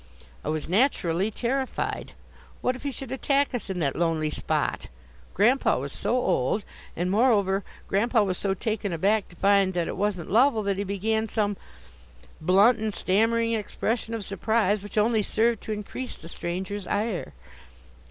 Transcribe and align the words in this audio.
I 0.43 0.49
was 0.49 0.67
naturally 0.67 1.29
terrified. 1.29 2.13
What 2.61 2.75
if 2.75 2.81
he 2.81 2.89
should 2.91 3.11
attack 3.11 3.53
us 3.53 3.69
in 3.69 3.77
that 3.81 3.95
lonely 3.95 4.31
spot! 4.31 4.87
Grandpa 5.35 5.77
was 5.77 5.93
so 5.93 6.17
old! 6.17 6.63
And 6.95 7.11
moreover, 7.11 7.63
Grandpa 7.87 8.23
was 8.23 8.39
so 8.39 8.55
taken 8.55 8.91
aback 8.91 9.29
to 9.29 9.35
find 9.35 9.75
that 9.75 9.87
it 9.87 9.95
wasn't 9.95 10.31
Lovell 10.31 10.63
that 10.63 10.77
he 10.77 10.83
began 10.83 11.27
some 11.27 11.55
blunt 12.41 12.79
and 12.79 12.95
stammering 12.95 13.53
expression 13.53 14.15
of 14.15 14.25
surprise, 14.25 14.81
which 14.81 14.97
only 14.97 15.21
served 15.21 15.61
to 15.61 15.71
increase 15.71 16.17
the 16.17 16.27
stranger's 16.29 16.87
ire. 16.87 17.33